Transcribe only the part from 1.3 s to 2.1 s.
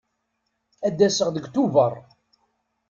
deg Tubeṛ.